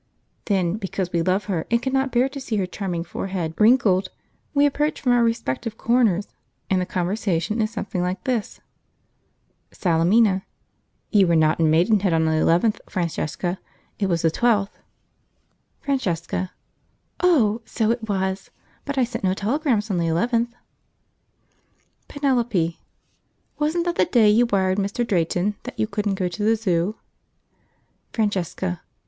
[0.45, 4.09] Then because we love her and cannot bear to see her charming forehead wrinkled,
[4.51, 6.27] we approach from our respective corners,
[6.71, 8.61] and the conversation is something like this:
[9.71, 10.41] Salemina.
[11.11, 13.59] "You were not at Maidenhead on the 11th, Francesca;
[13.99, 14.71] it was the 12th."
[15.81, 16.49] Francesca.
[17.19, 17.61] "Oh!
[17.65, 18.49] so it was;
[18.85, 20.51] but I sent no telegrams on the 11th."
[22.07, 22.79] Penelope.
[23.59, 25.05] "Wasn't that the day you wired Mr.
[25.05, 26.95] Drayton that you couldn't go to the Zoo?"
[28.13, 28.81] Francesca.